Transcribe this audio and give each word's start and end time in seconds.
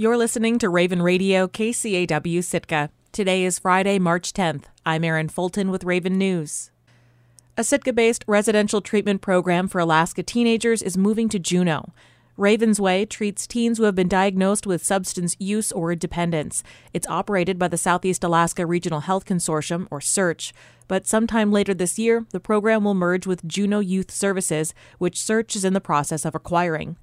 You're 0.00 0.16
listening 0.16 0.58
to 0.60 0.70
Raven 0.70 1.02
Radio, 1.02 1.46
KCAW 1.46 2.42
Sitka. 2.42 2.88
Today 3.12 3.44
is 3.44 3.58
Friday, 3.58 3.98
March 3.98 4.32
10th. 4.32 4.64
I'm 4.86 5.04
Erin 5.04 5.28
Fulton 5.28 5.70
with 5.70 5.84
Raven 5.84 6.16
News. 6.16 6.70
A 7.58 7.62
Sitka 7.62 7.92
based 7.92 8.24
residential 8.26 8.80
treatment 8.80 9.20
program 9.20 9.68
for 9.68 9.78
Alaska 9.78 10.22
teenagers 10.22 10.80
is 10.80 10.96
moving 10.96 11.28
to 11.28 11.38
Juneau. 11.38 11.92
Ravensway 12.38 13.10
treats 13.10 13.46
teens 13.46 13.76
who 13.76 13.84
have 13.84 13.94
been 13.94 14.08
diagnosed 14.08 14.66
with 14.66 14.82
substance 14.82 15.36
use 15.38 15.70
or 15.70 15.94
dependence. 15.94 16.62
It's 16.94 17.06
operated 17.08 17.58
by 17.58 17.68
the 17.68 17.76
Southeast 17.76 18.24
Alaska 18.24 18.64
Regional 18.64 19.00
Health 19.00 19.26
Consortium, 19.26 19.86
or 19.90 20.00
SEARHC. 20.00 20.54
But 20.88 21.06
sometime 21.06 21.52
later 21.52 21.74
this 21.74 21.98
year, 21.98 22.24
the 22.30 22.40
program 22.40 22.84
will 22.84 22.94
merge 22.94 23.26
with 23.26 23.46
Juneau 23.46 23.80
Youth 23.80 24.10
Services, 24.10 24.72
which 24.96 25.18
SEARHC 25.18 25.56
is 25.56 25.64
in 25.66 25.74
the 25.74 25.78
process 25.78 26.24
of 26.24 26.34
acquiring. 26.34 26.96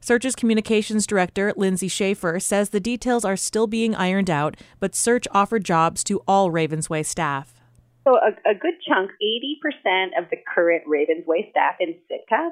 SEARHC's 0.00 0.34
communications 0.34 1.06
director, 1.06 1.52
Lindsay 1.56 1.88
Schaefer, 1.88 2.40
says 2.40 2.70
the 2.70 2.80
details 2.80 3.24
are 3.24 3.36
still 3.36 3.66
being 3.66 3.94
ironed 3.94 4.30
out, 4.30 4.56
but 4.78 4.92
SEARHC 4.92 5.26
offered 5.32 5.64
jobs 5.64 6.02
to 6.04 6.22
all 6.26 6.50
Ravensway 6.50 7.04
staff. 7.04 7.60
So, 8.04 8.16
a, 8.16 8.32
a 8.48 8.54
good 8.54 8.80
chunk, 8.88 9.10
80% 9.22 10.18
of 10.18 10.30
the 10.30 10.38
current 10.54 10.84
Ravensway 10.88 11.50
staff 11.50 11.76
in 11.80 11.96
Sitka 12.08 12.50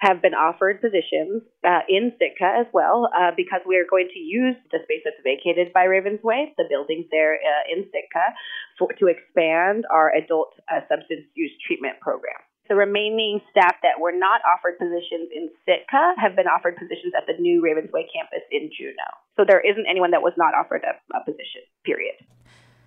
have 0.00 0.20
been 0.20 0.34
offered 0.34 0.82
positions 0.82 1.42
uh, 1.66 1.80
in 1.88 2.12
Sitka 2.18 2.44
as 2.60 2.66
well 2.74 3.08
uh, 3.16 3.30
because 3.34 3.60
we 3.66 3.78
are 3.78 3.88
going 3.88 4.08
to 4.12 4.20
use 4.20 4.56
the 4.70 4.78
space 4.84 5.00
that's 5.04 5.16
vacated 5.24 5.72
by 5.72 5.86
Ravensway, 5.86 6.52
the 6.58 6.68
buildings 6.68 7.06
there 7.10 7.36
uh, 7.36 7.72
in 7.72 7.84
Sitka, 7.84 8.36
for, 8.78 8.92
to 8.98 9.06
expand 9.06 9.84
our 9.90 10.12
adult 10.14 10.52
uh, 10.68 10.80
substance 10.88 11.24
use 11.34 11.52
treatment 11.66 11.98
program. 12.00 12.36
The 12.68 12.74
remaining 12.74 13.40
staff 13.50 13.76
that 13.82 14.00
were 14.00 14.12
not 14.12 14.40
offered 14.48 14.78
positions 14.78 15.28
in 15.34 15.50
Sitka 15.66 16.14
have 16.16 16.34
been 16.34 16.46
offered 16.46 16.76
positions 16.76 17.12
at 17.16 17.26
the 17.26 17.40
new 17.40 17.60
Ravensway 17.60 18.08
campus 18.08 18.40
in 18.50 18.70
Juneau. 18.76 19.12
So 19.36 19.44
there 19.46 19.60
isn't 19.60 19.86
anyone 19.88 20.12
that 20.12 20.22
was 20.22 20.32
not 20.38 20.54
offered 20.54 20.82
a, 20.82 21.16
a 21.16 21.24
position, 21.24 21.60
period. 21.84 22.14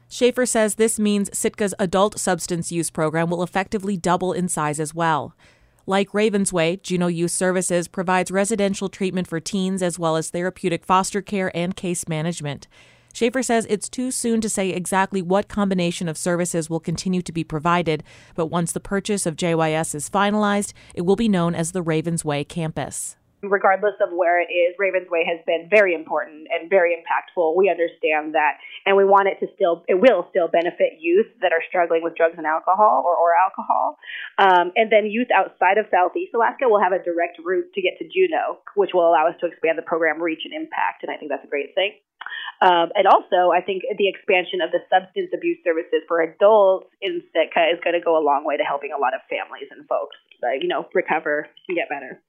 Schaefer 0.10 0.46
says 0.46 0.76
this 0.76 0.98
means 0.98 1.30
Sitka's 1.30 1.76
adult 1.78 2.18
substance 2.18 2.72
use 2.72 2.90
program 2.90 3.30
will 3.30 3.44
effectively 3.44 3.98
double 3.98 4.34
in 4.34 4.48
size 4.48 4.80
as 4.80 4.96
well. 4.96 5.36
Like 5.86 6.10
Ravensway, 6.10 6.82
Juneau 6.82 7.08
Youth 7.08 7.32
Services 7.32 7.88
provides 7.88 8.32
residential 8.32 8.90
treatment 8.90 9.28
for 9.28 9.40
teens 9.40 9.84
as 9.84 10.00
well 10.00 10.16
as 10.16 10.30
therapeutic 10.30 10.86
foster 10.86 11.22
care 11.22 11.56
and 11.56 11.76
case 11.76 12.08
management. 12.08 12.68
Schaefer 13.18 13.42
says 13.42 13.66
it's 13.68 13.90
too 13.90 14.12
soon 14.12 14.42
to 14.42 14.48
say 14.48 14.70
exactly 14.70 15.24
what 15.24 15.48
combination 15.48 16.08
of 16.08 16.20
services 16.20 16.70
will 16.70 16.80
continue 16.80 17.24
to 17.24 17.32
be 17.32 17.44
provided, 17.44 18.04
but 18.36 18.46
once 18.46 18.72
the 18.72 18.80
purchase 18.80 19.26
of 19.26 19.36
JYS 19.36 19.96
is 19.96 20.08
finalized, 20.08 20.72
it 20.94 21.02
will 21.02 21.16
be 21.16 21.28
known 21.28 21.56
as 21.56 21.72
the 21.72 21.84
Ravensway 21.84 22.48
campus 22.48 23.16
regardless 23.44 23.96
of 24.02 24.10
where 24.12 24.42
it 24.42 24.50
is, 24.52 24.76
Ravensway 24.80 25.26
has 25.26 25.40
been 25.46 25.68
very 25.70 25.94
important 25.94 26.48
and 26.50 26.70
very 26.70 26.96
impactful. 26.96 27.56
We 27.56 27.70
understand 27.70 28.34
that, 28.34 28.58
and 28.86 28.98
we 28.98 29.06
want 29.06 29.28
it 29.28 29.40
to 29.46 29.48
still, 29.56 29.84
it 29.88 30.00
will 30.00 30.28
still 30.30 30.48
benefit 30.48 30.98
youth 31.00 31.28
that 31.42 31.54
are 31.54 31.62
struggling 31.70 32.02
with 32.02 32.16
drugs 32.16 32.36
and 32.38 32.46
alcohol 32.46 33.04
or, 33.06 33.16
or 33.16 33.36
alcohol. 33.38 33.98
Um, 34.38 34.72
and 34.76 34.92
then 34.92 35.06
youth 35.06 35.30
outside 35.34 35.78
of 35.78 35.86
Southeast 35.92 36.34
Alaska 36.34 36.66
will 36.68 36.82
have 36.82 36.94
a 36.94 37.04
direct 37.04 37.38
route 37.44 37.70
to 37.74 37.82
get 37.82 37.98
to 38.00 38.06
Juneau, 38.06 38.60
which 38.76 38.92
will 38.94 39.08
allow 39.08 39.28
us 39.28 39.36
to 39.42 39.48
expand 39.48 39.78
the 39.78 39.86
program 39.86 40.22
reach 40.22 40.42
and 40.46 40.54
impact. 40.54 41.04
And 41.04 41.12
I 41.12 41.18
think 41.18 41.30
that's 41.30 41.46
a 41.46 41.52
great 41.52 41.76
thing. 41.76 41.94
Um, 42.62 42.90
and 42.98 43.06
also, 43.06 43.54
I 43.54 43.62
think 43.62 43.84
the 43.86 44.10
expansion 44.10 44.62
of 44.62 44.74
the 44.74 44.82
substance 44.90 45.30
abuse 45.34 45.62
services 45.64 46.02
for 46.08 46.22
adults 46.22 46.90
in 47.02 47.22
Sitka 47.30 47.70
is 47.70 47.80
going 47.84 47.94
to 47.94 48.04
go 48.04 48.18
a 48.18 48.24
long 48.24 48.44
way 48.44 48.58
to 48.58 48.64
helping 48.64 48.92
a 48.92 49.00
lot 49.00 49.14
of 49.14 49.22
families 49.30 49.70
and 49.70 49.88
folks, 49.88 50.18
you 50.60 50.68
know, 50.68 50.90
recover 50.94 51.48
and 51.70 51.78
get 51.78 51.90
better. 51.90 52.20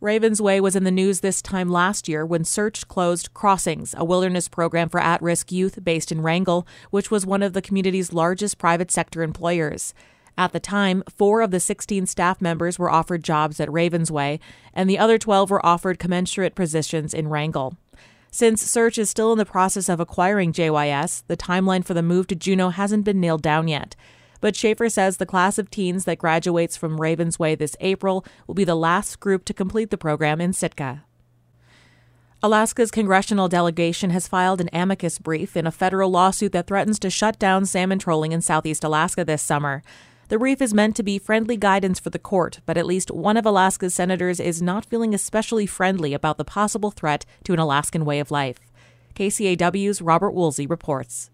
Ravensway 0.00 0.62
was 0.62 0.74
in 0.74 0.84
the 0.84 0.90
news 0.90 1.20
this 1.20 1.42
time 1.42 1.68
last 1.68 2.08
year 2.08 2.24
when 2.24 2.42
SEARHC 2.42 2.88
closed 2.88 3.34
Crossings, 3.34 3.94
a 3.98 4.04
wilderness 4.04 4.48
program 4.48 4.88
for 4.88 4.98
at 4.98 5.20
risk 5.20 5.52
youth 5.52 5.84
based 5.84 6.10
in 6.10 6.22
Wrangell, 6.22 6.66
which 6.90 7.10
was 7.10 7.26
one 7.26 7.42
of 7.42 7.52
the 7.52 7.60
community's 7.60 8.10
largest 8.10 8.56
private 8.56 8.90
sector 8.90 9.22
employers. 9.22 9.92
At 10.38 10.52
the 10.52 10.60
time, 10.60 11.02
four 11.14 11.42
of 11.42 11.50
the 11.50 11.60
16 11.60 12.06
staff 12.06 12.40
members 12.40 12.78
were 12.78 12.90
offered 12.90 13.22
jobs 13.22 13.60
at 13.60 13.68
Ravensway, 13.68 14.40
and 14.72 14.88
the 14.88 14.98
other 14.98 15.18
12 15.18 15.50
were 15.50 15.66
offered 15.66 15.98
commensurate 15.98 16.54
positions 16.54 17.12
in 17.12 17.28
Wrangell. 17.28 17.76
Since 18.30 18.66
SEARHC 18.66 19.00
is 19.00 19.10
still 19.10 19.32
in 19.32 19.38
the 19.38 19.44
process 19.44 19.90
of 19.90 20.00
acquiring 20.00 20.54
JYS, 20.54 21.24
the 21.26 21.36
timeline 21.36 21.84
for 21.84 21.92
the 21.92 22.02
move 22.02 22.26
to 22.28 22.34
Juneau 22.34 22.70
hasn't 22.70 23.04
been 23.04 23.20
nailed 23.20 23.42
down 23.42 23.68
yet. 23.68 23.96
But 24.40 24.56
Schaefer 24.56 24.88
says 24.88 25.16
the 25.16 25.26
class 25.26 25.58
of 25.58 25.70
teens 25.70 26.04
that 26.04 26.18
graduates 26.18 26.76
from 26.76 26.98
Ravensway 26.98 27.58
this 27.58 27.76
April 27.80 28.24
will 28.46 28.54
be 28.54 28.64
the 28.64 28.74
last 28.74 29.20
group 29.20 29.44
to 29.46 29.54
complete 29.54 29.90
the 29.90 29.98
program 29.98 30.40
in 30.40 30.52
Sitka. 30.52 31.04
Alaska's 32.42 32.90
congressional 32.90 33.48
delegation 33.48 34.08
has 34.10 34.26
filed 34.26 34.62
an 34.62 34.70
amicus 34.72 35.18
brief 35.18 35.58
in 35.58 35.66
a 35.66 35.70
federal 35.70 36.10
lawsuit 36.10 36.52
that 36.52 36.66
threatens 36.66 36.98
to 36.98 37.10
shut 37.10 37.38
down 37.38 37.66
salmon 37.66 37.98
trolling 37.98 38.32
in 38.32 38.40
southeast 38.40 38.82
Alaska 38.82 39.26
this 39.26 39.42
summer. 39.42 39.82
The 40.28 40.38
brief 40.38 40.62
is 40.62 40.72
meant 40.72 40.96
to 40.96 41.02
be 41.02 41.18
friendly 41.18 41.58
guidance 41.58 42.00
for 42.00 42.08
the 42.08 42.18
court, 42.18 42.60
but 42.64 42.78
at 42.78 42.86
least 42.86 43.10
one 43.10 43.36
of 43.36 43.44
Alaska's 43.44 43.94
senators 43.94 44.40
is 44.40 44.62
not 44.62 44.86
feeling 44.86 45.12
especially 45.12 45.66
friendly 45.66 46.14
about 46.14 46.38
the 46.38 46.44
possible 46.44 46.90
threat 46.90 47.26
to 47.44 47.52
an 47.52 47.58
Alaskan 47.58 48.06
way 48.06 48.20
of 48.20 48.30
life. 48.30 48.60
KCAW's 49.14 50.00
Robert 50.00 50.30
Woolsey 50.30 50.66
reports. 50.66 51.30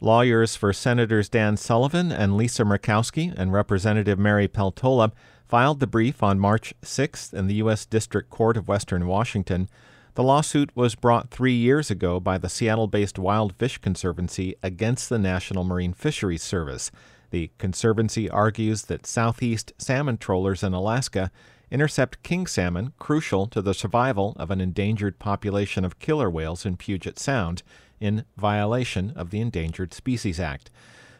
Lawyers 0.00 0.56
for 0.56 0.74
Senators 0.74 1.30
Dan 1.30 1.56
Sullivan 1.56 2.12
and 2.12 2.36
Lisa 2.36 2.64
Murkowski 2.64 3.32
and 3.34 3.50
Representative 3.50 4.18
Mary 4.18 4.46
Peltola 4.46 5.10
filed 5.48 5.80
the 5.80 5.86
brief 5.86 6.22
on 6.22 6.38
March 6.38 6.74
6th 6.82 7.32
in 7.32 7.46
the 7.46 7.54
U.S. 7.54 7.86
District 7.86 8.28
Court 8.28 8.58
of 8.58 8.68
Western 8.68 9.06
Washington. 9.06 9.70
The 10.14 10.22
lawsuit 10.22 10.70
was 10.74 10.94
brought 10.94 11.30
three 11.30 11.54
years 11.54 11.90
ago 11.90 12.20
by 12.20 12.36
the 12.36 12.50
Seattle 12.50 12.88
based 12.88 13.18
Wild 13.18 13.54
Fish 13.54 13.78
Conservancy 13.78 14.54
against 14.62 15.08
the 15.08 15.18
National 15.18 15.64
Marine 15.64 15.94
Fisheries 15.94 16.42
Service. 16.42 16.90
The 17.30 17.50
Conservancy 17.56 18.28
argues 18.28 18.82
that 18.82 19.06
southeast 19.06 19.72
salmon 19.78 20.18
trollers 20.18 20.62
in 20.62 20.74
Alaska 20.74 21.30
intercept 21.70 22.22
king 22.22 22.46
salmon, 22.46 22.92
crucial 22.98 23.46
to 23.46 23.62
the 23.62 23.74
survival 23.74 24.36
of 24.38 24.50
an 24.50 24.60
endangered 24.60 25.18
population 25.18 25.84
of 25.86 25.98
killer 25.98 26.30
whales 26.30 26.66
in 26.66 26.76
Puget 26.76 27.18
Sound 27.18 27.62
in 28.00 28.24
violation 28.36 29.12
of 29.16 29.30
the 29.30 29.40
Endangered 29.40 29.94
Species 29.94 30.40
Act. 30.40 30.70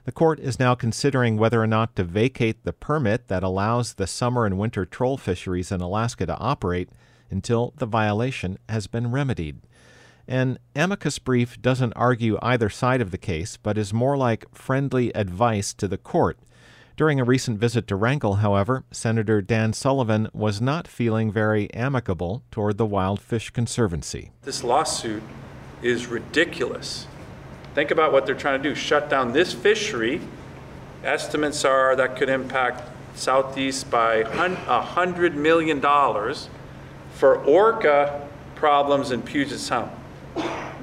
The 0.04 0.12
court 0.12 0.38
is 0.38 0.60
now 0.60 0.74
considering 0.76 1.36
whether 1.36 1.60
or 1.60 1.66
not 1.66 1.96
to 1.96 2.04
vacate 2.04 2.62
the 2.62 2.72
permit 2.72 3.26
that 3.28 3.42
allows 3.42 3.94
the 3.94 4.06
summer 4.06 4.46
and 4.46 4.56
winter 4.56 4.86
troll 4.86 5.16
fisheries 5.16 5.72
in 5.72 5.80
Alaska 5.80 6.26
to 6.26 6.38
operate 6.38 6.88
until 7.30 7.74
the 7.76 7.86
violation 7.86 8.56
has 8.68 8.86
been 8.86 9.10
remedied. 9.10 9.58
An 10.28 10.58
amicus 10.74 11.18
brief 11.18 11.60
doesn't 11.60 11.92
argue 11.94 12.38
either 12.42 12.68
side 12.68 13.00
of 13.00 13.10
the 13.10 13.18
case, 13.18 13.56
but 13.56 13.78
is 13.78 13.92
more 13.92 14.16
like 14.16 14.52
friendly 14.54 15.14
advice 15.14 15.72
to 15.74 15.88
the 15.88 15.98
court. 15.98 16.38
During 16.96 17.20
a 17.20 17.24
recent 17.24 17.58
visit 17.58 17.86
to 17.88 17.96
Wrangell, 17.96 18.36
however, 18.36 18.84
Senator 18.90 19.42
Dan 19.42 19.72
Sullivan 19.72 20.28
was 20.32 20.60
not 20.60 20.88
feeling 20.88 21.30
very 21.30 21.72
amicable 21.74 22.42
toward 22.50 22.78
the 22.78 22.86
Wild 22.86 23.20
Fish 23.20 23.50
Conservancy. 23.50 24.30
This 24.42 24.64
lawsuit 24.64 25.22
is 25.82 26.06
ridiculous. 26.06 27.06
Think 27.74 27.90
about 27.90 28.12
what 28.12 28.26
they're 28.26 28.34
trying 28.34 28.62
to 28.62 28.68
do 28.68 28.74
shut 28.74 29.10
down 29.10 29.32
this 29.32 29.52
fishery. 29.52 30.20
Estimates 31.04 31.64
are 31.64 31.94
that 31.96 32.16
could 32.16 32.28
impact 32.28 32.82
Southeast 33.14 33.90
by 33.90 34.22
$100 34.22 35.34
million 35.34 35.80
for 37.14 37.36
orca 37.44 38.28
problems 38.54 39.10
in 39.10 39.22
Puget 39.22 39.58
Sound. 39.58 39.90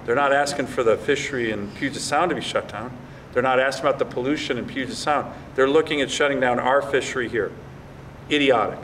They're 0.06 0.16
not 0.16 0.34
asking 0.34 0.68
for 0.68 0.84
the 0.84 0.98
fishery 0.98 1.52
in 1.52 1.72
Puget 1.72 2.02
Sound 2.02 2.30
to 2.30 2.36
be 2.36 2.42
shut 2.42 2.70
down. 2.70 2.96
They're 3.34 3.44
not 3.44 3.60
asking 3.60 3.88
about 3.88 4.00
the 4.00 4.06
pollution 4.06 4.58
in 4.58 4.66
Puget 4.66 4.96
Sound. 4.96 5.34
They're 5.56 5.70
looking 5.70 6.02
at 6.02 6.12
shutting 6.12 6.40
down 6.40 6.60
our 6.60 6.82
fishery 6.82 7.30
here. 7.30 7.52
Idiotic. 8.30 8.80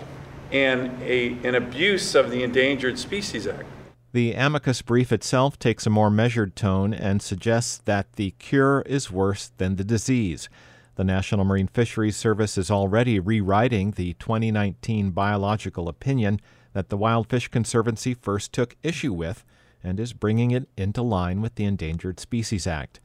And 0.51 1.01
a, 1.03 1.37
an 1.43 1.55
abuse 1.55 2.15
of 2.15 2.31
the 2.31 2.43
Endangered 2.43 2.97
Species 2.97 3.45
Act. 3.45 3.65
The 4.11 4.33
amicus 4.33 4.81
brief 4.81 5.11
itself 5.11 5.59
takes 5.59 5.85
a 5.85 5.91
more 5.91 6.09
measured 6.09 6.55
tone 6.55 6.95
and 6.95 7.21
suggests 7.21 7.77
that 7.85 8.13
the 8.13 8.31
cure 8.39 8.81
is 8.87 9.11
worse 9.11 9.51
than 9.59 9.75
the 9.75 9.83
disease. 9.83 10.49
The 10.95 11.03
National 11.03 11.45
Marine 11.45 11.67
Fisheries 11.67 12.17
Service 12.17 12.57
is 12.57 12.71
already 12.71 13.19
rewriting 13.19 13.91
the 13.91 14.13
2019 14.13 15.11
biological 15.11 15.87
opinion 15.87 16.39
that 16.73 16.89
the 16.89 16.97
Wild 16.97 17.29
Fish 17.29 17.49
Conservancy 17.49 18.15
first 18.15 18.51
took 18.51 18.75
issue 18.81 19.13
with 19.13 19.45
and 19.83 19.99
is 19.99 20.13
bringing 20.13 20.49
it 20.49 20.67
into 20.75 21.03
line 21.03 21.39
with 21.39 21.53
the 21.53 21.65
Endangered 21.65 22.19
Species 22.19 22.65
Act. 22.65 22.99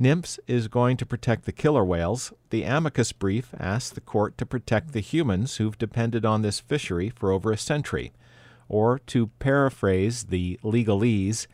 NMFS 0.00 0.38
is 0.46 0.68
going 0.68 0.96
to 0.98 1.06
protect 1.06 1.46
the 1.46 1.52
killer 1.52 1.84
whales. 1.84 2.32
The 2.50 2.62
amicus 2.62 3.10
brief 3.10 3.52
asks 3.58 3.90
the 3.90 4.00
court 4.00 4.38
to 4.38 4.46
protect 4.46 4.92
the 4.92 5.00
humans 5.00 5.56
who've 5.56 5.76
depended 5.76 6.24
on 6.24 6.42
this 6.42 6.60
fishery 6.60 7.10
for 7.10 7.32
over 7.32 7.50
a 7.50 7.58
century 7.58 8.12
or 8.68 8.98
to 8.98 9.28
paraphrase 9.38 10.24
the 10.24 10.58
legalese, 10.62 11.46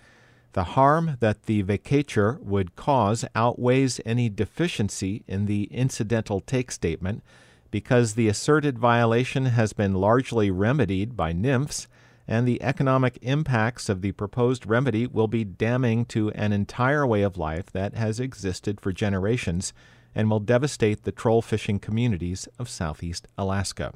the 0.53 0.65
harm 0.65 1.17
that 1.21 1.45
the 1.45 1.62
vacatur 1.62 2.41
would 2.41 2.77
cause 2.77 3.25
outweighs 3.35 4.01
any 4.05 4.29
deficiency 4.29 5.23
in 5.29 5.47
the 5.47 5.65
incidental 5.65 6.41
take 6.41 6.71
statement 6.71 7.23
because 7.71 8.15
the 8.15 8.29
asserted 8.29 8.79
violation 8.79 9.47
has 9.47 9.73
been 9.73 9.95
largely 9.95 10.51
remedied 10.51 11.17
by 11.17 11.33
NMFS 11.33 11.87
and 12.27 12.47
the 12.47 12.62
economic 12.62 13.19
impacts 13.23 13.89
of 13.89 14.03
the 14.03 14.12
proposed 14.12 14.65
remedy 14.65 15.07
will 15.07 15.27
be 15.27 15.45
damning 15.45 16.05
to 16.05 16.31
an 16.31 16.53
entire 16.53 17.07
way 17.07 17.23
of 17.23 17.37
life 17.37 17.67
that 17.73 17.95
has 17.95 18.21
existed 18.21 18.81
for 18.81 18.93
generations 18.93 19.73
and 20.15 20.31
will 20.31 20.41
devastate 20.41 21.03
the 21.03 21.12
troll 21.12 21.43
fishing 21.43 21.79
communities 21.79 22.49
of 22.59 22.69
southeast 22.69 23.27
Alaska. 23.37 23.93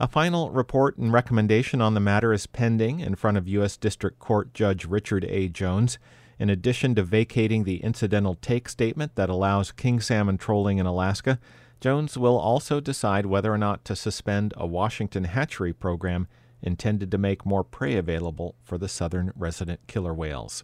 A 0.00 0.06
final 0.06 0.52
report 0.52 0.96
and 0.96 1.12
recommendation 1.12 1.80
on 1.80 1.94
the 1.94 2.00
matter 2.00 2.32
is 2.32 2.46
pending 2.46 3.00
in 3.00 3.16
front 3.16 3.36
of 3.36 3.48
U.S. 3.48 3.76
District 3.76 4.20
Court 4.20 4.54
Judge 4.54 4.84
Richard 4.84 5.24
A. 5.24 5.48
Jones. 5.48 5.98
In 6.38 6.48
addition 6.48 6.94
to 6.94 7.02
vacating 7.02 7.64
the 7.64 7.82
incidental 7.82 8.36
take 8.36 8.68
statement 8.68 9.16
that 9.16 9.28
allows 9.28 9.72
king 9.72 9.98
salmon 9.98 10.38
trolling 10.38 10.78
in 10.78 10.86
Alaska, 10.86 11.40
Jones 11.80 12.16
will 12.16 12.38
also 12.38 12.78
decide 12.78 13.26
whether 13.26 13.52
or 13.52 13.58
not 13.58 13.84
to 13.86 13.96
suspend 13.96 14.54
a 14.56 14.68
Washington 14.68 15.24
hatchery 15.24 15.72
program 15.72 16.28
intended 16.62 17.10
to 17.10 17.18
make 17.18 17.44
more 17.44 17.64
prey 17.64 17.96
available 17.96 18.54
for 18.62 18.78
the 18.78 18.88
southern 18.88 19.32
resident 19.34 19.80
killer 19.88 20.14
whales. 20.14 20.62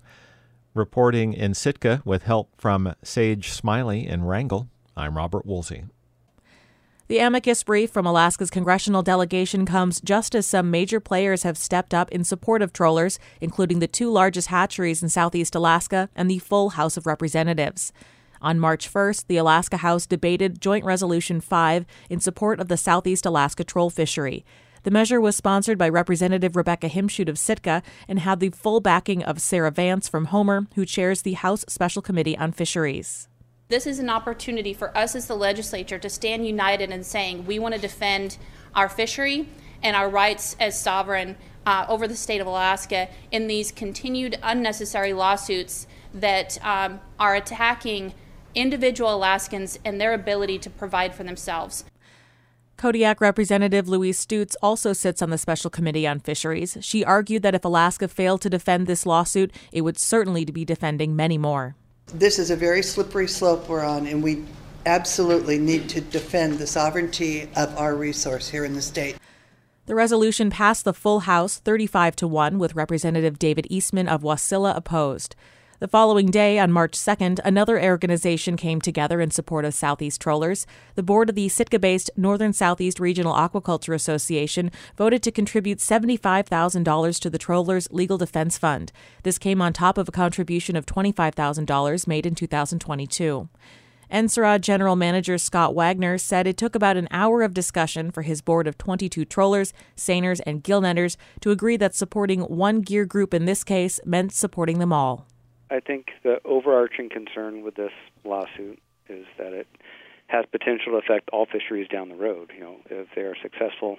Reporting 0.74 1.32
in 1.32 1.54
Sitka 1.54 2.02
with 2.04 2.22
help 2.22 2.50
from 2.56 2.94
Sage 3.02 3.50
Smiley 3.50 4.06
in 4.06 4.22
Wrangell, 4.22 4.68
I'm 4.96 5.16
Robert 5.16 5.44
Woolsey. 5.44 5.86
The 7.06 7.18
amicus 7.18 7.62
brief 7.62 7.90
from 7.90 8.06
Alaska's 8.06 8.48
congressional 8.48 9.02
delegation 9.02 9.66
comes 9.66 10.00
just 10.00 10.34
as 10.34 10.46
some 10.46 10.70
major 10.70 11.00
players 11.00 11.42
have 11.42 11.58
stepped 11.58 11.92
up 11.92 12.10
in 12.10 12.24
support 12.24 12.62
of 12.62 12.72
trollers, 12.72 13.18
including 13.42 13.80
the 13.80 13.86
two 13.86 14.10
largest 14.10 14.48
hatcheries 14.48 15.02
in 15.02 15.10
southeast 15.10 15.54
Alaska 15.54 16.08
and 16.16 16.30
the 16.30 16.38
full 16.38 16.70
House 16.70 16.96
of 16.96 17.06
Representatives. 17.06 17.92
On 18.40 18.58
March 18.58 18.90
1st, 18.90 19.26
the 19.26 19.36
Alaska 19.36 19.76
House 19.76 20.06
debated 20.06 20.62
Joint 20.62 20.82
Resolution 20.82 21.42
5 21.42 21.84
in 22.08 22.20
support 22.20 22.58
of 22.58 22.68
the 22.68 22.78
Southeast 22.78 23.26
Alaska 23.26 23.64
troll 23.64 23.90
fishery. 23.90 24.42
The 24.84 24.90
measure 24.90 25.20
was 25.20 25.36
sponsored 25.36 25.76
by 25.76 25.90
Representative 25.90 26.56
Rebecca 26.56 26.88
Himschoot 26.88 27.28
of 27.28 27.38
Sitka 27.38 27.82
and 28.08 28.20
had 28.20 28.40
the 28.40 28.48
full 28.48 28.80
backing 28.80 29.22
of 29.22 29.42
Sarah 29.42 29.70
Vance 29.70 30.08
from 30.08 30.26
Homer, 30.26 30.68
who 30.74 30.86
chairs 30.86 31.20
the 31.20 31.34
House 31.34 31.66
Special 31.68 32.00
Committee 32.00 32.36
on 32.38 32.52
Fisheries. 32.52 33.28
This 33.68 33.86
is 33.86 33.98
an 33.98 34.10
opportunity 34.10 34.74
for 34.74 34.96
us 34.96 35.14
as 35.16 35.26
the 35.26 35.36
legislature 35.36 35.98
to 35.98 36.10
stand 36.10 36.46
united 36.46 36.90
in 36.90 37.02
saying 37.02 37.46
we 37.46 37.58
want 37.58 37.74
to 37.74 37.80
defend 37.80 38.36
our 38.74 38.90
fishery 38.90 39.48
and 39.82 39.96
our 39.96 40.08
rights 40.08 40.54
as 40.60 40.78
sovereign 40.78 41.36
uh, 41.64 41.86
over 41.88 42.06
the 42.06 42.14
state 42.14 42.42
of 42.42 42.46
Alaska 42.46 43.08
in 43.30 43.46
these 43.46 43.72
continued 43.72 44.38
unnecessary 44.42 45.14
lawsuits 45.14 45.86
that 46.12 46.58
um, 46.62 47.00
are 47.18 47.34
attacking 47.34 48.12
individual 48.54 49.14
Alaskans 49.14 49.78
and 49.82 49.98
their 49.98 50.12
ability 50.12 50.58
to 50.58 50.68
provide 50.68 51.14
for 51.14 51.24
themselves. 51.24 51.84
Kodiak 52.76 53.20
Representative 53.20 53.88
Louise 53.88 54.18
Stutes 54.18 54.56
also 54.60 54.92
sits 54.92 55.22
on 55.22 55.30
the 55.30 55.38
Special 55.38 55.70
Committee 55.70 56.06
on 56.06 56.20
Fisheries. 56.20 56.76
She 56.82 57.02
argued 57.02 57.42
that 57.42 57.54
if 57.54 57.64
Alaska 57.64 58.08
failed 58.08 58.42
to 58.42 58.50
defend 58.50 58.86
this 58.86 59.06
lawsuit, 59.06 59.52
it 59.72 59.80
would 59.80 59.96
certainly 59.96 60.44
be 60.44 60.66
defending 60.66 61.16
many 61.16 61.38
more. 61.38 61.76
This 62.12 62.38
is 62.38 62.50
a 62.50 62.56
very 62.56 62.82
slippery 62.82 63.26
slope 63.26 63.68
we're 63.68 63.84
on, 63.84 64.06
and 64.06 64.22
we 64.22 64.44
absolutely 64.86 65.58
need 65.58 65.88
to 65.88 66.00
defend 66.00 66.58
the 66.58 66.66
sovereignty 66.66 67.48
of 67.56 67.76
our 67.76 67.94
resource 67.94 68.48
here 68.48 68.64
in 68.64 68.74
the 68.74 68.82
state. 68.82 69.16
The 69.86 69.94
resolution 69.94 70.50
passed 70.50 70.84
the 70.84 70.94
full 70.94 71.20
House 71.20 71.58
35 71.58 72.16
to 72.16 72.28
1 72.28 72.58
with 72.58 72.74
Representative 72.74 73.38
David 73.38 73.66
Eastman 73.70 74.08
of 74.08 74.22
Wasilla 74.22 74.76
opposed. 74.76 75.34
The 75.84 75.88
following 75.88 76.30
day, 76.30 76.58
on 76.58 76.72
March 76.72 76.92
2nd, 76.92 77.40
another 77.44 77.78
organization 77.78 78.56
came 78.56 78.80
together 78.80 79.20
in 79.20 79.30
support 79.30 79.66
of 79.66 79.74
Southeast 79.74 80.18
trollers. 80.18 80.66
The 80.94 81.02
board 81.02 81.28
of 81.28 81.34
the 81.34 81.50
Sitka 81.50 81.78
based 81.78 82.10
Northern 82.16 82.54
Southeast 82.54 82.98
Regional 82.98 83.34
Aquaculture 83.34 83.94
Association 83.94 84.70
voted 84.96 85.22
to 85.22 85.30
contribute 85.30 85.80
$75,000 85.80 87.20
to 87.20 87.28
the 87.28 87.36
Trollers 87.36 87.86
Legal 87.90 88.16
Defense 88.16 88.56
Fund. 88.56 88.92
This 89.24 89.36
came 89.36 89.60
on 89.60 89.74
top 89.74 89.98
of 89.98 90.08
a 90.08 90.10
contribution 90.10 90.74
of 90.74 90.86
$25,000 90.86 92.06
made 92.06 92.24
in 92.24 92.34
2022. 92.34 93.50
NSERA 94.10 94.62
General 94.62 94.96
Manager 94.96 95.36
Scott 95.36 95.74
Wagner 95.74 96.16
said 96.16 96.46
it 96.46 96.56
took 96.56 96.74
about 96.74 96.96
an 96.96 97.08
hour 97.10 97.42
of 97.42 97.52
discussion 97.52 98.10
for 98.10 98.22
his 98.22 98.40
board 98.40 98.66
of 98.66 98.78
22 98.78 99.26
trollers, 99.26 99.74
seiners, 99.98 100.40
and 100.46 100.64
gillnetters 100.64 101.18
to 101.42 101.50
agree 101.50 101.76
that 101.76 101.94
supporting 101.94 102.40
one 102.40 102.80
gear 102.80 103.04
group 103.04 103.34
in 103.34 103.44
this 103.44 103.62
case 103.62 104.00
meant 104.06 104.32
supporting 104.32 104.78
them 104.78 104.90
all. 104.90 105.26
I 105.70 105.80
think 105.80 106.08
the 106.22 106.40
overarching 106.44 107.08
concern 107.08 107.62
with 107.62 107.74
this 107.74 107.92
lawsuit 108.24 108.80
is 109.08 109.26
that 109.38 109.52
it 109.52 109.66
has 110.28 110.44
potential 110.50 110.92
to 110.92 110.98
affect 110.98 111.30
all 111.30 111.46
fisheries 111.46 111.88
down 111.88 112.08
the 112.08 112.16
road. 112.16 112.52
You 112.54 112.60
know, 112.60 112.76
if 112.90 113.08
they 113.14 113.22
are 113.22 113.36
successful 113.42 113.98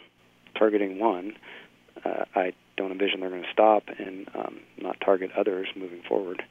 targeting 0.57 0.99
one, 0.99 1.33
uh, 2.03 2.25
I 2.35 2.53
don't 2.77 2.91
envision 2.91 3.19
they're 3.19 3.29
going 3.29 3.43
to 3.43 3.51
stop 3.51 3.83
and 3.97 4.29
um, 4.35 4.59
not 4.77 4.97
target 5.03 5.31
others 5.37 5.67
moving 5.75 6.01
forward. 6.07 6.43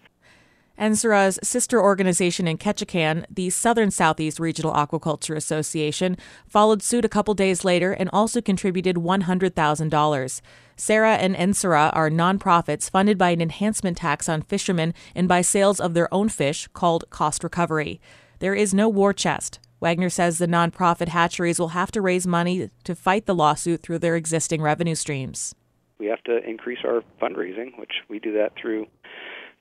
NSERA's 0.78 1.38
sister 1.42 1.80
organization 1.80 2.48
in 2.48 2.58
Ketchikan, 2.58 3.24
the 3.30 3.48
Southern 3.50 3.92
Southeast 3.92 4.40
Regional 4.40 4.72
Aquaculture 4.72 5.36
Association, 5.36 6.16
followed 6.48 6.82
suit 6.82 7.04
a 7.04 7.08
couple 7.08 7.32
days 7.34 7.64
later 7.64 7.92
and 7.92 8.10
also 8.12 8.40
contributed 8.40 8.96
$100,000. 8.96 10.40
SARA 10.76 11.14
and 11.14 11.36
NSERA 11.36 11.90
are 11.94 12.10
nonprofits 12.10 12.90
funded 12.90 13.16
by 13.16 13.30
an 13.30 13.40
enhancement 13.40 13.96
tax 13.96 14.28
on 14.28 14.42
fishermen 14.42 14.92
and 15.14 15.28
by 15.28 15.40
sales 15.40 15.80
of 15.80 15.94
their 15.94 16.12
own 16.12 16.28
fish 16.28 16.68
called 16.72 17.04
cost 17.10 17.44
recovery. 17.44 18.00
There 18.40 18.54
is 18.54 18.74
no 18.74 18.88
war 18.88 19.12
chest. 19.12 19.60
Wagner 19.80 20.10
says 20.10 20.38
the 20.38 20.48
nonprofit 20.48 21.08
hatcheries 21.08 21.58
will 21.58 21.68
have 21.68 21.92
to 21.92 22.00
raise 22.00 22.26
money 22.26 22.70
to 22.84 22.94
fight 22.94 23.26
the 23.26 23.34
lawsuit 23.34 23.82
through 23.82 23.98
their 24.00 24.16
existing 24.16 24.62
revenue 24.62 24.94
streams. 24.94 25.54
We 25.98 26.06
have 26.06 26.22
to 26.24 26.42
increase 26.48 26.80
our 26.84 27.02
fundraising, 27.22 27.78
which 27.78 27.92
we 28.08 28.18
do 28.18 28.32
that 28.32 28.54
through 28.60 28.86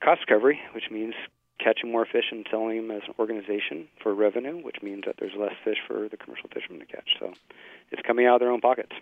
cost 0.02 0.22
recovery, 0.28 0.60
which 0.74 0.90
means 0.90 1.14
catching 1.62 1.92
more 1.92 2.06
fish 2.10 2.24
and 2.30 2.46
selling 2.50 2.88
them 2.88 2.90
as 2.90 3.02
an 3.06 3.14
organization 3.18 3.86
for 4.02 4.14
revenue, 4.14 4.56
which 4.62 4.76
means 4.82 5.04
that 5.06 5.16
there's 5.18 5.32
less 5.38 5.54
fish 5.64 5.78
for 5.86 6.08
the 6.08 6.16
commercial 6.16 6.48
fishermen 6.52 6.80
to 6.80 6.86
catch. 6.86 7.10
So 7.20 7.32
it's 7.90 8.02
coming 8.02 8.26
out 8.26 8.36
of 8.36 8.40
their 8.40 8.50
own 8.50 8.60
pockets. 8.60 8.92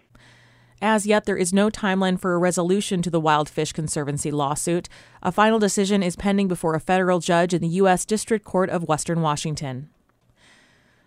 As 0.85 1.07
yet, 1.07 1.27
there 1.27 1.37
is 1.37 1.53
no 1.53 1.71
timeline 1.71 2.19
for 2.19 2.35
a 2.35 2.39
resolution 2.39 3.03
to 3.03 3.11
the 3.11 3.21
Wild 3.21 3.49
Fish 3.49 3.73
Conservancy 3.73 4.33
lawsuit. 4.33 4.89
A 5.23 5.31
final 5.31 5.61
decision 5.61 6.03
is 6.03 6.17
pending 6.17 6.49
before 6.49 6.75
a 6.75 6.81
federal 6.81 7.21
judge 7.21 7.55
in 7.55 7.63
the 7.63 7.69
U.S. 7.69 8.05
District 8.05 8.45
Court 8.45 8.69
of 8.69 8.89
Western 8.89 9.23
Washington. 9.23 9.91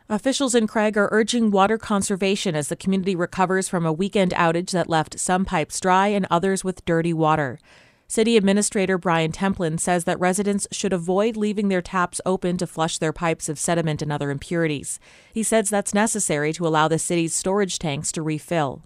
Officials 0.07 0.55
in 0.55 0.65
Craig 0.65 0.97
are 0.97 1.09
urging 1.11 1.51
water 1.51 1.77
conservation 1.77 2.55
as 2.55 2.69
the 2.69 2.77
community 2.77 3.17
recovers 3.17 3.67
from 3.67 3.85
a 3.85 3.91
weekend 3.91 4.31
outage 4.31 4.71
that 4.71 4.87
left 4.87 5.19
some 5.19 5.43
pipes 5.43 5.81
dry 5.81 6.07
and 6.07 6.25
others 6.31 6.63
with 6.63 6.85
dirty 6.85 7.11
water. 7.11 7.59
City 8.07 8.37
Administrator 8.37 8.97
Brian 8.97 9.33
Templin 9.33 9.77
says 9.77 10.05
that 10.05 10.19
residents 10.21 10.69
should 10.71 10.93
avoid 10.93 11.35
leaving 11.35 11.67
their 11.67 11.81
taps 11.81 12.21
open 12.25 12.55
to 12.59 12.67
flush 12.67 12.97
their 12.97 13.11
pipes 13.11 13.49
of 13.49 13.59
sediment 13.59 14.01
and 14.01 14.13
other 14.13 14.31
impurities. 14.31 15.01
He 15.33 15.43
says 15.43 15.69
that's 15.69 15.93
necessary 15.93 16.53
to 16.53 16.65
allow 16.65 16.87
the 16.87 16.97
city's 16.97 17.35
storage 17.35 17.77
tanks 17.77 18.13
to 18.13 18.21
refill. 18.21 18.81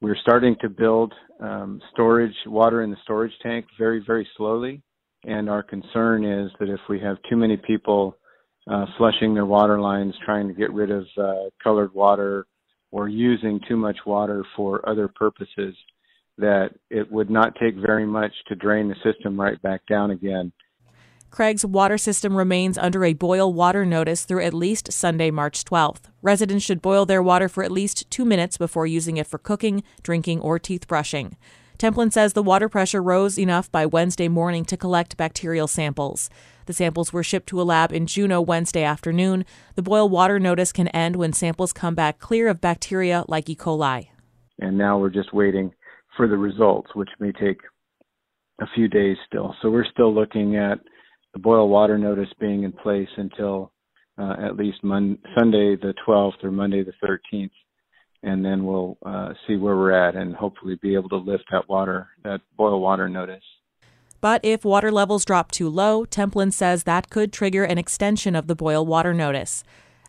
We're 0.00 0.16
starting 0.16 0.56
to 0.60 0.68
build 0.68 1.14
um, 1.40 1.80
storage 1.92 2.34
water 2.46 2.82
in 2.82 2.90
the 2.90 2.96
storage 3.02 3.32
tank 3.42 3.66
very, 3.78 4.02
very 4.06 4.28
slowly. 4.36 4.82
And 5.24 5.48
our 5.48 5.62
concern 5.62 6.24
is 6.24 6.50
that 6.60 6.68
if 6.68 6.80
we 6.88 7.00
have 7.00 7.16
too 7.28 7.36
many 7.36 7.56
people 7.56 8.16
uh, 8.70 8.86
flushing 8.98 9.34
their 9.34 9.46
water 9.46 9.80
lines, 9.80 10.14
trying 10.24 10.48
to 10.48 10.54
get 10.54 10.72
rid 10.72 10.90
of 10.90 11.06
uh, 11.18 11.50
colored 11.62 11.94
water, 11.94 12.46
or 12.90 13.08
using 13.08 13.60
too 13.68 13.76
much 13.76 13.96
water 14.06 14.44
for 14.54 14.86
other 14.88 15.08
purposes, 15.08 15.74
that 16.38 16.70
it 16.90 17.10
would 17.10 17.30
not 17.30 17.54
take 17.60 17.74
very 17.76 18.06
much 18.06 18.32
to 18.48 18.54
drain 18.54 18.88
the 18.88 18.94
system 19.02 19.40
right 19.40 19.60
back 19.62 19.80
down 19.88 20.10
again. 20.10 20.52
Craig's 21.30 21.64
water 21.64 21.98
system 21.98 22.36
remains 22.36 22.78
under 22.78 23.04
a 23.04 23.12
boil 23.12 23.52
water 23.52 23.84
notice 23.84 24.24
through 24.24 24.42
at 24.42 24.54
least 24.54 24.92
Sunday, 24.92 25.30
March 25.30 25.64
12th. 25.64 26.04
Residents 26.22 26.64
should 26.64 26.80
boil 26.80 27.04
their 27.04 27.22
water 27.22 27.48
for 27.48 27.62
at 27.62 27.70
least 27.70 28.10
two 28.10 28.24
minutes 28.24 28.56
before 28.56 28.86
using 28.86 29.16
it 29.16 29.26
for 29.26 29.38
cooking, 29.38 29.82
drinking, 30.02 30.40
or 30.40 30.58
teeth 30.58 30.86
brushing. 30.86 31.36
Templin 31.78 32.10
says 32.10 32.32
the 32.32 32.42
water 32.42 32.70
pressure 32.70 33.02
rose 33.02 33.38
enough 33.38 33.70
by 33.70 33.84
Wednesday 33.84 34.28
morning 34.28 34.64
to 34.64 34.78
collect 34.78 35.18
bacterial 35.18 35.66
samples. 35.66 36.30
The 36.64 36.72
samples 36.72 37.12
were 37.12 37.22
shipped 37.22 37.48
to 37.48 37.60
a 37.60 37.64
lab 37.64 37.92
in 37.92 38.06
Juneau 38.06 38.40
Wednesday 38.40 38.82
afternoon. 38.82 39.44
The 39.74 39.82
boil 39.82 40.08
water 40.08 40.40
notice 40.40 40.72
can 40.72 40.88
end 40.88 41.16
when 41.16 41.34
samples 41.34 41.74
come 41.74 41.94
back 41.94 42.18
clear 42.18 42.48
of 42.48 42.62
bacteria 42.62 43.24
like 43.28 43.50
E. 43.50 43.56
coli. 43.56 44.08
And 44.58 44.78
now 44.78 44.98
we're 44.98 45.10
just 45.10 45.34
waiting 45.34 45.72
for 46.16 46.26
the 46.26 46.38
results, 46.38 46.94
which 46.94 47.10
may 47.20 47.30
take 47.32 47.58
a 48.60 48.66
few 48.74 48.88
days 48.88 49.18
still. 49.26 49.54
So 49.60 49.68
we're 49.68 49.84
still 49.84 50.14
looking 50.14 50.56
at 50.56 50.78
the 51.36 51.42
boil 51.42 51.68
water 51.68 51.98
notice 51.98 52.32
being 52.40 52.62
in 52.62 52.72
place 52.72 53.08
until 53.18 53.70
uh, 54.16 54.36
at 54.42 54.56
least 54.56 54.78
Mon- 54.82 55.18
Sunday 55.36 55.76
the 55.76 55.92
12th 56.08 56.42
or 56.42 56.50
Monday 56.50 56.82
the 56.82 56.94
13th, 57.06 57.50
and 58.22 58.42
then 58.42 58.64
we'll 58.64 58.96
uh, 59.04 59.34
see 59.46 59.56
where 59.56 59.76
we're 59.76 59.92
at 59.92 60.16
and 60.16 60.34
hopefully 60.34 60.78
be 60.80 60.94
able 60.94 61.10
to 61.10 61.18
lift 61.18 61.44
that 61.52 61.68
water, 61.68 62.08
that 62.24 62.40
boil 62.56 62.80
water 62.80 63.06
notice. 63.06 63.44
But 64.22 64.40
if 64.42 64.64
water 64.64 64.90
levels 64.90 65.26
drop 65.26 65.52
too 65.52 65.68
low, 65.68 66.06
Templin 66.06 66.54
says 66.54 66.84
that 66.84 67.10
could 67.10 67.34
trigger 67.34 67.64
an 67.64 67.76
extension 67.76 68.34
of 68.34 68.46
the 68.46 68.56
boil 68.56 68.86
water 68.86 69.12
notice. 69.12 69.62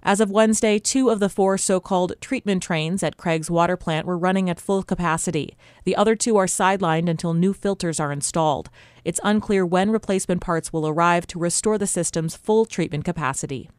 As 0.08 0.22
of 0.22 0.32
Wednesday, 0.32 0.80
two 0.80 1.10
of 1.10 1.20
the 1.20 1.28
four 1.28 1.58
so 1.58 1.82
called 1.82 2.14
treatment 2.22 2.64
trains 2.64 3.04
at 3.04 3.18
Craig's 3.18 3.52
water 3.52 3.76
plant 3.76 4.08
were 4.08 4.18
running 4.18 4.50
at 4.50 4.58
full 4.58 4.82
capacity. 4.82 5.58
The 5.84 5.98
other 5.98 6.16
two 6.16 6.38
are 6.38 6.46
sidelined 6.46 7.10
until 7.10 7.34
new 7.34 7.52
filters 7.52 8.00
are 8.00 8.14
installed. 8.14 8.70
It's 9.04 9.20
unclear 9.22 9.66
when 9.66 9.92
replacement 9.92 10.40
parts 10.40 10.72
will 10.72 10.88
arrive 10.88 11.28
to 11.28 11.40
restore 11.40 11.78
the 11.78 11.88
system's 11.88 12.38
full 12.38 12.66
treatment 12.66 13.04
capacity. 13.04 13.70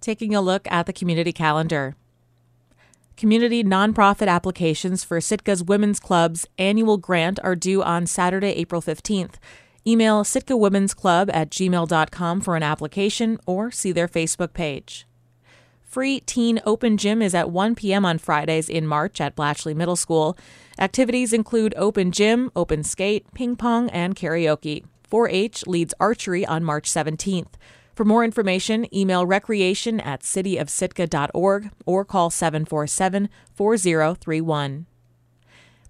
Taking 0.00 0.32
a 0.32 0.40
look 0.40 0.68
at 0.70 0.86
the 0.86 0.92
community 0.92 1.32
calendar. 1.32 1.96
Community 3.16 3.64
nonprofit 3.64 4.28
applications 4.28 5.02
for 5.02 5.18
Sitka's 5.18 5.64
Women's 5.64 5.98
Club's 5.98 6.46
annual 6.56 6.98
grant 6.98 7.40
are 7.42 7.56
due 7.56 7.82
on 7.82 8.06
Saturday, 8.06 8.50
April 8.50 8.80
15th. 8.80 9.40
Email 9.84 10.22
Sitka 10.22 10.56
Women's 10.56 10.94
Club 10.94 11.28
at 11.32 11.50
gmail.com 11.50 12.40
for 12.40 12.54
an 12.54 12.62
application 12.62 13.40
or 13.44 13.72
see 13.72 13.90
their 13.90 14.06
Facebook 14.06 14.52
page. 14.52 15.04
Free 15.96 16.20
Teen 16.20 16.60
Open 16.66 16.98
Gym 16.98 17.22
is 17.22 17.34
at 17.34 17.50
1 17.50 17.74
p.m. 17.74 18.04
on 18.04 18.18
Fridays 18.18 18.68
in 18.68 18.86
March 18.86 19.18
at 19.18 19.34
Blatchley 19.34 19.74
Middle 19.74 19.96
School. 19.96 20.36
Activities 20.78 21.32
include 21.32 21.72
open 21.74 22.12
gym, 22.12 22.52
open 22.54 22.84
skate, 22.84 23.32
ping 23.32 23.56
pong, 23.56 23.88
and 23.88 24.14
karaoke. 24.14 24.84
4 25.08 25.30
H 25.30 25.66
leads 25.66 25.94
archery 25.98 26.44
on 26.44 26.62
March 26.62 26.90
17th. 26.90 27.54
For 27.94 28.04
more 28.04 28.26
information, 28.26 28.94
email 28.94 29.24
recreation 29.24 29.98
at 30.00 30.20
cityofsitka.org 30.20 31.70
or 31.86 32.04
call 32.04 32.28
747 32.28 33.30
4031. 33.54 34.84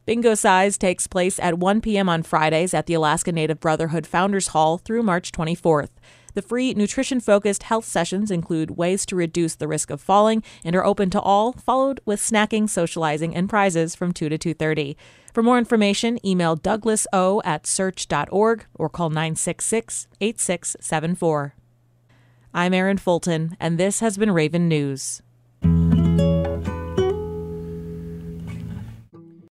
Bingocize 0.06 0.78
takes 0.78 1.08
place 1.08 1.40
at 1.40 1.58
1 1.58 1.80
p.m. 1.80 2.08
on 2.08 2.22
Fridays 2.22 2.74
at 2.74 2.86
the 2.86 2.94
Alaska 2.94 3.32
Native 3.32 3.58
Brotherhood 3.58 4.06
Founders 4.06 4.48
Hall 4.48 4.78
through 4.78 5.02
March 5.02 5.32
24th. 5.32 5.90
The 6.36 6.42
free 6.42 6.74
nutrition 6.74 7.20
focused 7.20 7.62
health 7.62 7.86
sessions 7.86 8.30
include 8.30 8.72
ways 8.72 9.06
to 9.06 9.16
reduce 9.16 9.54
the 9.54 9.66
risk 9.66 9.88
of 9.88 10.02
falling 10.02 10.42
and 10.66 10.76
are 10.76 10.84
open 10.84 11.08
to 11.10 11.20
all, 11.22 11.52
followed 11.52 11.98
with 12.04 12.20
snacking, 12.20 12.68
socializing, 12.68 13.34
and 13.34 13.48
prizes 13.48 13.94
from 13.94 14.12
2 14.12 14.28
to 14.28 14.36
2:30. 14.36 14.98
For 15.32 15.42
more 15.42 15.56
information, 15.56 16.18
email 16.26 16.54
Douglas 16.54 17.06
O 17.10 17.40
at 17.46 17.66
search.org 17.66 18.66
or 18.74 18.90
call 18.90 19.08
966 19.08 20.08
8674. 20.20 21.54
I'm 22.52 22.74
Erin 22.74 22.98
Fulton, 22.98 23.56
and 23.58 23.78
this 23.78 24.00
has 24.00 24.18
been 24.18 24.30
Raven 24.30 24.68
News. 24.68 25.22